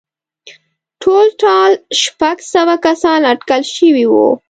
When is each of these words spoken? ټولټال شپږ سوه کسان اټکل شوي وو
ټولټال 1.01 1.71
شپږ 2.01 2.37
سوه 2.53 2.75
کسان 2.85 3.21
اټکل 3.31 3.61
شوي 3.75 4.05
وو 4.11 4.27